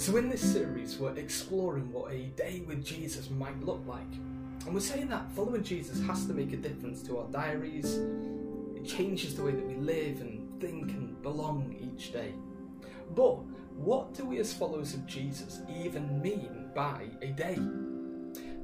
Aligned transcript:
So, 0.00 0.16
in 0.16 0.30
this 0.30 0.40
series, 0.40 0.98
we're 0.98 1.14
exploring 1.16 1.92
what 1.92 2.10
a 2.10 2.22
day 2.34 2.62
with 2.66 2.82
Jesus 2.82 3.28
might 3.28 3.62
look 3.62 3.82
like. 3.86 4.10
And 4.64 4.72
we're 4.72 4.80
saying 4.80 5.08
that 5.08 5.30
following 5.32 5.62
Jesus 5.62 6.00
has 6.06 6.24
to 6.24 6.32
make 6.32 6.54
a 6.54 6.56
difference 6.56 7.02
to 7.02 7.18
our 7.18 7.26
diaries, 7.26 7.98
it 8.74 8.86
changes 8.86 9.36
the 9.36 9.42
way 9.42 9.52
that 9.52 9.66
we 9.66 9.74
live 9.74 10.22
and 10.22 10.58
think 10.58 10.92
and 10.92 11.20
belong 11.20 11.76
each 11.78 12.14
day. 12.14 12.32
But 13.14 13.42
what 13.76 14.14
do 14.14 14.24
we 14.24 14.38
as 14.38 14.54
followers 14.54 14.94
of 14.94 15.06
Jesus 15.06 15.60
even 15.84 16.22
mean 16.22 16.70
by 16.74 17.04
a 17.20 17.26
day? 17.26 17.58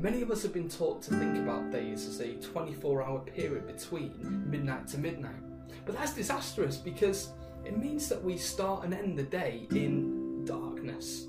Many 0.01 0.23
of 0.23 0.31
us 0.31 0.43
have 0.43 0.55
been 0.55 0.71
taught 0.71 1.03
to 1.03 1.11
think 1.17 1.37
about 1.37 1.71
days 1.71 2.09
as 2.09 2.21
a 2.21 2.33
24 2.37 3.03
hour 3.03 3.19
period 3.19 3.67
between 3.67 4.15
midnight 4.51 4.89
to 4.89 4.97
midnight. 4.97 5.43
But 5.85 5.99
that's 5.99 6.15
disastrous 6.15 6.79
because 6.79 7.29
it 7.67 7.77
means 7.77 8.09
that 8.09 8.25
we 8.25 8.39
start 8.39 8.85
and 8.85 8.95
end 8.95 9.19
the 9.19 9.25
day 9.25 9.67
in 9.71 10.26
darkness. 10.47 11.27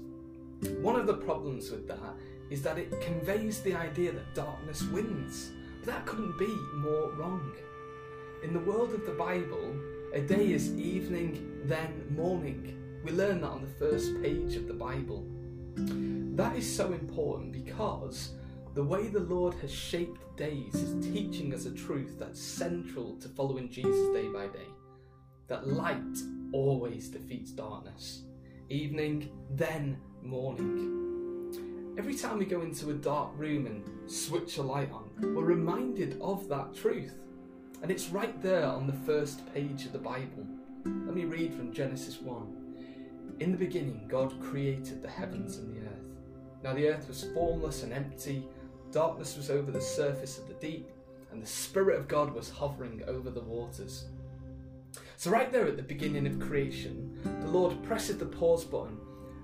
One 0.81 0.95
of 0.95 1.07
the 1.07 1.13
problems 1.13 1.69
with 1.71 1.87
that 1.87 2.15
is 2.49 2.61
that 2.63 2.77
it 2.77 3.01
conveys 3.01 3.61
the 3.61 3.73
idea 3.75 4.11
that 4.13 4.33
darkness 4.33 4.83
wins. 4.83 5.51
But 5.79 5.87
that 5.87 6.05
couldn't 6.05 6.37
be 6.37 6.55
more 6.75 7.11
wrong. 7.11 7.51
In 8.43 8.53
the 8.53 8.59
world 8.59 8.93
of 8.93 9.05
the 9.05 9.11
Bible, 9.11 9.75
a 10.13 10.21
day 10.21 10.51
is 10.51 10.73
evening, 10.75 11.61
then 11.65 12.05
morning. 12.15 12.77
We 13.03 13.11
learn 13.11 13.41
that 13.41 13.49
on 13.49 13.61
the 13.61 13.85
first 13.85 14.21
page 14.21 14.55
of 14.55 14.67
the 14.67 14.73
Bible. 14.73 15.25
That 15.75 16.55
is 16.55 16.75
so 16.75 16.93
important 16.93 17.51
because 17.51 18.31
the 18.73 18.83
way 18.83 19.07
the 19.07 19.19
Lord 19.19 19.55
has 19.55 19.71
shaped 19.73 20.37
days 20.37 20.75
is 20.75 21.05
teaching 21.05 21.53
us 21.53 21.65
a 21.65 21.71
truth 21.71 22.17
that's 22.19 22.39
central 22.39 23.15
to 23.17 23.27
following 23.27 23.69
Jesus 23.69 24.13
day 24.13 24.27
by 24.27 24.47
day 24.47 24.67
that 25.47 25.67
light 25.67 26.17
always 26.51 27.07
defeats 27.07 27.51
darkness. 27.51 28.23
Evening, 28.69 29.29
then 29.51 29.97
morning. 30.21 31.95
Every 31.97 32.15
time 32.15 32.37
we 32.37 32.45
go 32.45 32.63
into 32.63 32.89
a 32.89 32.95
dark 32.95 33.29
room 33.37 33.65
and 33.65 34.11
switch 34.11 34.57
a 34.57 34.61
light 34.61 34.91
on, 34.91 35.09
we're 35.33 35.45
reminded 35.45 36.19
of 36.19 36.49
that 36.49 36.75
truth. 36.75 37.13
And 37.81 37.89
it's 37.89 38.09
right 38.09 38.41
there 38.41 38.65
on 38.65 38.85
the 38.85 39.05
first 39.05 39.41
page 39.53 39.85
of 39.85 39.93
the 39.93 39.99
Bible. 39.99 40.45
Let 40.83 41.15
me 41.15 41.23
read 41.23 41.53
from 41.53 41.71
Genesis 41.71 42.19
1. 42.19 43.37
In 43.39 43.53
the 43.53 43.57
beginning, 43.57 44.05
God 44.09 44.37
created 44.41 45.01
the 45.01 45.09
heavens 45.09 45.55
and 45.55 45.73
the 45.73 45.87
earth. 45.87 46.09
Now 46.61 46.73
the 46.73 46.89
earth 46.89 47.07
was 47.07 47.23
formless 47.33 47.83
and 47.83 47.93
empty, 47.93 48.43
darkness 48.91 49.37
was 49.37 49.49
over 49.49 49.71
the 49.71 49.79
surface 49.79 50.39
of 50.39 50.49
the 50.49 50.55
deep, 50.55 50.89
and 51.31 51.41
the 51.41 51.47
Spirit 51.47 51.97
of 51.97 52.09
God 52.09 52.33
was 52.33 52.49
hovering 52.49 53.01
over 53.07 53.29
the 53.29 53.39
waters. 53.39 54.07
So, 55.19 55.31
right 55.31 55.51
there 55.51 55.67
at 55.67 55.77
the 55.77 55.83
beginning 55.83 56.27
of 56.27 56.39
creation, 56.39 57.19
the 57.47 57.53
Lord 57.53 57.81
presses 57.83 58.17
the 58.17 58.25
pause 58.25 58.65
button 58.65 58.97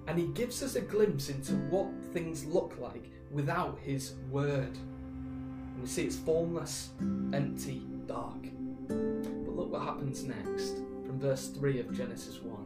and 0.07 0.19
He 0.19 0.27
gives 0.27 0.61
us 0.61 0.75
a 0.75 0.81
glimpse 0.81 1.29
into 1.29 1.53
what 1.53 1.87
things 2.11 2.45
look 2.45 2.75
like 2.77 3.09
without 3.31 3.79
His 3.81 4.15
word. 4.29 4.75
And 4.75 5.81
we 5.81 5.87
see 5.87 6.03
it's 6.03 6.17
formless, 6.17 6.89
empty, 6.99 7.81
dark. 8.05 8.43
But 8.89 9.55
look 9.55 9.71
what 9.71 9.83
happens 9.83 10.23
next 10.23 10.75
from 11.05 11.17
verse 11.17 11.47
3 11.47 11.79
of 11.79 11.93
Genesis 11.93 12.41
1. 12.41 12.65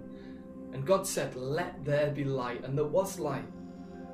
And 0.73 0.85
God 0.85 1.05
said, 1.05 1.35
Let 1.35 1.85
there 1.85 2.09
be 2.09 2.23
light, 2.23 2.63
and 2.63 2.75
there 2.75 2.85
was 2.85 3.19
light. 3.19 3.45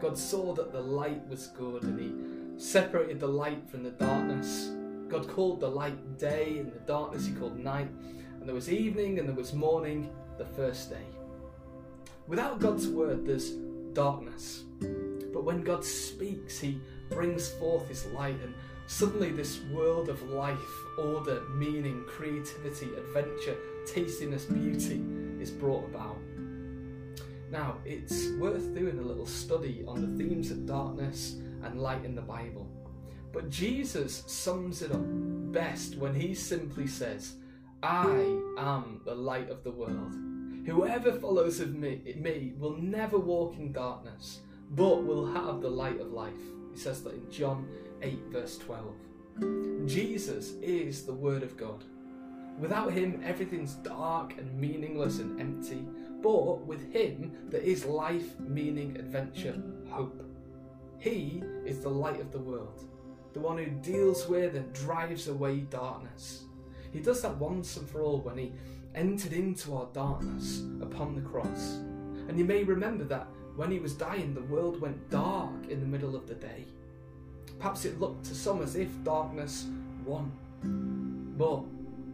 God 0.01 0.17
saw 0.17 0.53
that 0.55 0.73
the 0.73 0.81
light 0.81 1.25
was 1.29 1.47
good, 1.47 1.83
and 1.83 1.99
He 1.99 2.61
separated 2.61 3.21
the 3.21 3.27
light 3.27 3.69
from 3.69 3.83
the 3.83 3.91
darkness. 3.91 4.71
God 5.07 5.29
called 5.29 5.61
the 5.61 5.69
light 5.69 6.17
day, 6.17 6.57
and 6.59 6.73
the 6.73 6.79
darkness 6.79 7.25
He 7.25 7.33
called 7.33 7.57
night. 7.57 7.89
And 8.43 8.49
there 8.49 8.55
was 8.55 8.69
evening 8.69 9.19
and 9.19 9.29
there 9.29 9.35
was 9.37 9.53
morning 9.53 10.09
the 10.37 10.43
first 10.43 10.89
day. 10.89 11.05
Without 12.27 12.59
God's 12.59 12.89
word, 12.89 13.25
there's 13.25 13.51
darkness. 13.93 14.65
But 15.31 15.45
when 15.45 15.63
God 15.63 15.81
speaks, 15.85 16.59
He 16.59 16.81
brings 17.09 17.51
forth 17.51 17.87
His 17.87 18.05
light, 18.07 18.35
and 18.43 18.53
suddenly 18.85 19.31
this 19.31 19.61
world 19.71 20.09
of 20.09 20.21
life, 20.23 20.59
order, 20.99 21.43
meaning, 21.55 22.03
creativity, 22.05 22.87
adventure, 22.97 23.55
tastiness, 23.85 24.43
beauty 24.43 25.01
is 25.39 25.49
brought 25.49 25.85
about. 25.85 26.17
Now, 27.49 27.77
it's 27.85 28.27
worth 28.31 28.75
doing 28.75 28.99
a 28.99 29.03
little 29.03 29.25
study 29.25 29.85
on 29.87 30.01
the 30.01 30.21
themes 30.21 30.51
of 30.51 30.65
darkness 30.65 31.37
and 31.63 31.81
light 31.81 32.03
in 32.03 32.13
the 32.13 32.21
Bible. 32.21 32.69
But 33.31 33.49
Jesus 33.49 34.25
sums 34.27 34.81
it 34.81 34.91
up 34.91 34.99
best 35.53 35.95
when 35.95 36.13
he 36.13 36.35
simply 36.35 36.87
says, 36.87 37.35
I 37.83 38.39
am 38.57 39.01
the 39.03 39.13
light 39.13 39.49
of 39.49 39.61
the 39.65 39.71
world. 39.71 40.15
Whoever 40.65 41.11
follows 41.11 41.59
of 41.59 41.75
me, 41.75 42.15
me 42.15 42.53
will 42.57 42.77
never 42.77 43.19
walk 43.19 43.57
in 43.57 43.73
darkness, 43.73 44.39
but 44.71 45.03
will 45.03 45.25
have 45.25 45.59
the 45.59 45.69
light 45.69 45.99
of 45.99 46.13
life. 46.13 46.31
He 46.71 46.79
says 46.79 47.03
that 47.03 47.13
in 47.13 47.29
John 47.29 47.67
8, 48.01 48.19
verse 48.31 48.57
12. 48.59 49.85
Jesus 49.85 50.53
is 50.61 51.05
the 51.05 51.13
Word 51.13 51.43
of 51.43 51.57
God. 51.57 51.83
Without 52.57 52.93
him, 52.93 53.21
everything's 53.21 53.73
dark 53.73 54.37
and 54.37 54.57
meaningless 54.57 55.19
and 55.19 55.37
empty. 55.41 55.85
But 56.21 56.65
with 56.65 56.89
him, 56.93 57.33
there 57.49 57.59
is 57.59 57.83
life, 57.83 58.39
meaning, 58.39 58.95
adventure, 58.95 59.61
hope. 59.89 60.23
He 60.99 61.43
is 61.65 61.81
the 61.81 61.89
light 61.89 62.21
of 62.21 62.31
the 62.31 62.39
world, 62.39 62.85
the 63.33 63.41
one 63.41 63.57
who 63.57 63.65
deals 63.81 64.25
with 64.29 64.55
and 64.55 64.71
drives 64.71 65.27
away 65.27 65.65
darkness. 65.69 66.45
He 66.93 66.99
does 66.99 67.21
that 67.23 67.37
once 67.37 67.75
and 67.75 67.89
for 67.89 68.01
all 68.01 68.21
when 68.21 68.37
he 68.37 68.53
entered 68.95 69.33
into 69.33 69.75
our 69.75 69.87
darkness 69.93 70.61
upon 70.79 71.15
the 71.15 71.21
cross. 71.21 71.79
And 72.29 72.37
you 72.37 72.45
may 72.45 72.63
remember 72.63 73.03
that 73.05 73.27
when 73.55 73.71
he 73.71 73.79
was 73.79 73.93
dying, 73.93 74.33
the 74.33 74.41
world 74.41 74.79
went 74.79 75.09
dark 75.09 75.67
in 75.69 75.79
the 75.79 75.87
middle 75.87 76.15
of 76.15 76.27
the 76.27 76.35
day. 76.35 76.65
Perhaps 77.59 77.85
it 77.85 77.99
looked 77.99 78.25
to 78.25 78.35
some 78.35 78.61
as 78.61 78.75
if 78.75 78.89
darkness 79.03 79.65
won. 80.05 80.31
But 81.37 81.63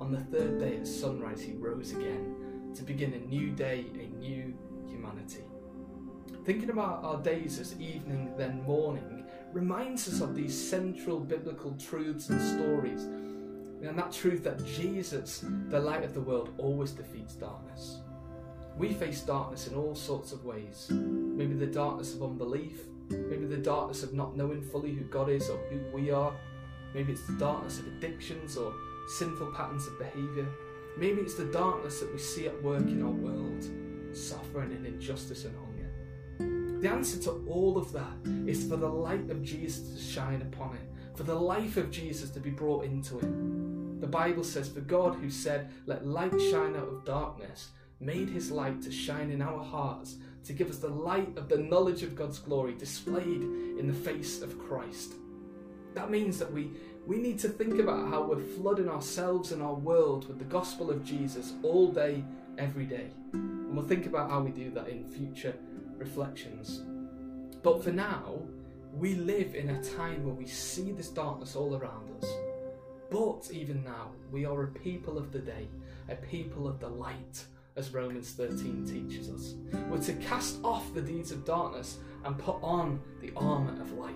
on 0.03 0.11
the 0.11 0.21
third 0.37 0.59
day 0.59 0.77
at 0.77 0.87
sunrise, 0.87 1.41
he 1.41 1.53
rose 1.53 1.91
again 1.91 2.71
to 2.75 2.83
begin 2.83 3.13
a 3.13 3.19
new 3.19 3.51
day, 3.51 3.85
a 3.95 4.07
new 4.19 4.53
humanity. 4.87 5.43
Thinking 6.45 6.69
about 6.69 7.03
our 7.03 7.21
days 7.21 7.59
as 7.59 7.79
evening, 7.79 8.33
then 8.37 8.63
morning, 8.63 9.25
reminds 9.51 10.07
us 10.07 10.21
of 10.21 10.35
these 10.35 10.55
central 10.57 11.19
biblical 11.19 11.75
truths 11.77 12.29
and 12.29 12.41
stories 12.41 13.07
and 13.81 13.97
that 13.97 14.11
truth 14.11 14.43
that 14.43 14.65
Jesus, 14.65 15.45
the 15.69 15.79
light 15.79 16.03
of 16.03 16.13
the 16.13 16.21
world, 16.21 16.53
always 16.57 16.91
defeats 16.91 17.33
darkness. 17.35 17.99
We 18.77 18.93
face 18.93 19.21
darkness 19.21 19.67
in 19.67 19.75
all 19.75 19.95
sorts 19.95 20.31
of 20.31 20.45
ways. 20.45 20.87
Maybe 20.89 21.53
the 21.53 21.67
darkness 21.67 22.13
of 22.13 22.23
unbelief, 22.23 22.81
maybe 23.09 23.45
the 23.45 23.57
darkness 23.57 24.03
of 24.03 24.13
not 24.13 24.37
knowing 24.37 24.61
fully 24.61 24.93
who 24.93 25.03
God 25.05 25.29
is 25.29 25.49
or 25.49 25.57
who 25.69 25.79
we 25.93 26.11
are. 26.11 26.33
Maybe 26.93 27.13
it's 27.13 27.25
the 27.27 27.33
darkness 27.33 27.79
of 27.79 27.87
addictions 27.87 28.57
or 28.57 28.73
sinful 29.17 29.53
patterns 29.53 29.87
of 29.87 29.97
behaviour. 29.99 30.47
Maybe 30.97 31.21
it's 31.21 31.35
the 31.35 31.45
darkness 31.45 31.99
that 31.99 32.11
we 32.11 32.19
see 32.19 32.47
at 32.47 32.63
work 32.63 32.81
in 32.81 33.03
our 33.03 33.09
world, 33.09 33.65
suffering 34.15 34.71
and 34.71 34.85
injustice 34.85 35.45
and 35.45 35.55
hunger. 35.55 36.79
The 36.81 36.89
answer 36.89 37.19
to 37.23 37.43
all 37.47 37.77
of 37.77 37.91
that 37.91 38.13
is 38.47 38.67
for 38.67 38.77
the 38.77 38.87
light 38.87 39.29
of 39.29 39.43
Jesus 39.43 39.93
to 39.93 40.01
shine 40.01 40.41
upon 40.41 40.75
it, 40.75 41.17
for 41.17 41.23
the 41.23 41.35
life 41.35 41.77
of 41.77 41.91
Jesus 41.91 42.29
to 42.31 42.39
be 42.39 42.49
brought 42.49 42.85
into 42.85 43.19
it. 43.19 43.68
The 43.99 44.07
Bible 44.07 44.43
says, 44.43 44.69
For 44.69 44.81
God, 44.81 45.15
who 45.15 45.29
said, 45.29 45.69
Let 45.85 46.05
light 46.05 46.39
shine 46.51 46.75
out 46.75 46.87
of 46.87 47.05
darkness, 47.05 47.69
made 47.99 48.29
his 48.29 48.49
light 48.49 48.81
to 48.83 48.91
shine 48.91 49.29
in 49.29 49.41
our 49.41 49.63
hearts, 49.63 50.15
to 50.45 50.53
give 50.53 50.69
us 50.69 50.77
the 50.77 50.87
light 50.87 51.37
of 51.37 51.49
the 51.49 51.57
knowledge 51.57 52.01
of 52.03 52.15
God's 52.15 52.39
glory 52.39 52.73
displayed 52.73 53.41
in 53.77 53.87
the 53.87 53.93
face 53.93 54.41
of 54.41 54.57
Christ. 54.57 55.13
That 55.95 56.09
means 56.09 56.39
that 56.39 56.51
we, 56.51 56.71
we 57.05 57.17
need 57.17 57.39
to 57.39 57.49
think 57.49 57.79
about 57.79 58.09
how 58.09 58.23
we're 58.23 58.39
flooding 58.39 58.87
ourselves 58.87 59.51
and 59.51 59.61
our 59.61 59.73
world 59.73 60.27
with 60.27 60.39
the 60.39 60.45
gospel 60.45 60.91
of 60.91 61.03
Jesus 61.03 61.53
all 61.61 61.91
day, 61.91 62.23
every 62.57 62.85
day. 62.85 63.09
And 63.33 63.75
we'll 63.75 63.85
think 63.85 64.05
about 64.05 64.29
how 64.29 64.41
we 64.41 64.51
do 64.51 64.71
that 64.71 64.87
in 64.87 65.03
future 65.03 65.55
reflections. 65.97 66.81
But 67.61 67.83
for 67.83 67.91
now, 67.91 68.39
we 68.93 69.15
live 69.15 69.55
in 69.55 69.69
a 69.69 69.83
time 69.83 70.23
where 70.23 70.33
we 70.33 70.47
see 70.47 70.91
this 70.91 71.09
darkness 71.09 71.55
all 71.55 71.75
around 71.75 72.09
us. 72.21 72.29
But 73.09 73.49
even 73.51 73.83
now, 73.83 74.11
we 74.31 74.45
are 74.45 74.63
a 74.63 74.67
people 74.67 75.17
of 75.17 75.31
the 75.31 75.39
day, 75.39 75.67
a 76.09 76.15
people 76.15 76.67
of 76.67 76.79
the 76.79 76.89
light, 76.89 77.45
as 77.75 77.93
Romans 77.93 78.31
13 78.31 78.85
teaches 78.85 79.29
us. 79.29 79.55
We're 79.89 80.01
to 80.01 80.13
cast 80.13 80.57
off 80.63 80.93
the 80.93 81.01
deeds 81.01 81.31
of 81.31 81.45
darkness 81.45 81.97
and 82.23 82.37
put 82.37 82.57
on 82.61 82.99
the 83.21 83.31
armour 83.35 83.79
of 83.81 83.93
light. 83.93 84.15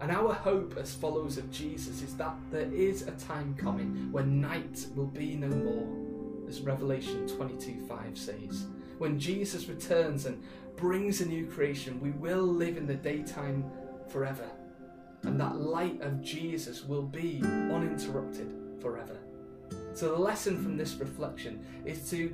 And 0.00 0.10
our 0.10 0.32
hope 0.32 0.76
as 0.76 0.94
followers 0.94 1.38
of 1.38 1.50
Jesus 1.50 2.02
is 2.02 2.14
that 2.16 2.34
there 2.50 2.72
is 2.72 3.02
a 3.02 3.12
time 3.12 3.54
coming 3.56 4.10
when 4.12 4.40
night 4.40 4.86
will 4.94 5.06
be 5.06 5.34
no 5.34 5.48
more, 5.48 6.48
as 6.48 6.60
Revelation 6.60 7.26
22 7.28 7.86
5 7.86 8.18
says. 8.18 8.66
When 8.98 9.18
Jesus 9.18 9.68
returns 9.68 10.26
and 10.26 10.42
brings 10.76 11.20
a 11.20 11.26
new 11.26 11.46
creation, 11.46 12.00
we 12.00 12.10
will 12.10 12.44
live 12.44 12.76
in 12.76 12.86
the 12.86 12.94
daytime 12.94 13.64
forever. 14.08 14.48
And 15.22 15.40
that 15.40 15.60
light 15.60 16.00
of 16.00 16.22
Jesus 16.22 16.84
will 16.84 17.02
be 17.02 17.40
uninterrupted 17.42 18.54
forever. 18.80 19.18
So, 19.92 20.12
the 20.12 20.18
lesson 20.18 20.62
from 20.62 20.76
this 20.76 20.94
reflection 20.94 21.64
is 21.84 22.08
to 22.10 22.32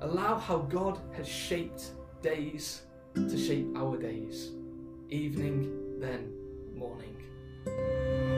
allow 0.00 0.38
how 0.38 0.58
God 0.58 0.98
has 1.14 1.28
shaped 1.28 1.90
days 2.22 2.82
to 3.14 3.38
shape 3.38 3.66
our 3.76 3.96
days, 3.98 4.52
evening, 5.10 6.00
then 6.00 6.32
morning. 6.74 8.31